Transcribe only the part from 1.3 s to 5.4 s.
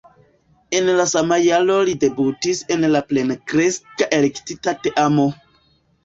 jaro li debutis en la plenkreska elektita teamo.